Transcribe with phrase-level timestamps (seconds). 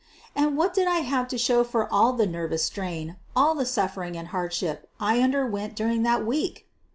[0.35, 4.17] And what did I have to show for all the nervous strain, all the suffering
[4.17, 6.67] and hardship I underwent during that week?